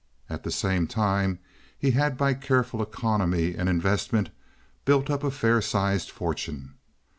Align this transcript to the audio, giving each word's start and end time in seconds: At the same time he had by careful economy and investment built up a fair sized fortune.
At 0.31 0.41
the 0.41 0.49
same 0.49 0.87
time 0.87 1.37
he 1.77 1.91
had 1.91 2.17
by 2.17 2.33
careful 2.33 2.81
economy 2.81 3.53
and 3.53 3.69
investment 3.69 4.31
built 4.83 5.11
up 5.11 5.23
a 5.23 5.29
fair 5.29 5.61
sized 5.61 6.09
fortune. 6.09 6.73